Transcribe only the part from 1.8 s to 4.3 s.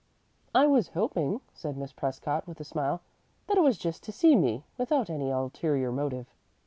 Prescott, with a smile, "that it was just to